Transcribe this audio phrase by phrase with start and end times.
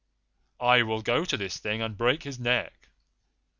[0.59, 2.89] 'I will go to this Thing and break his neck.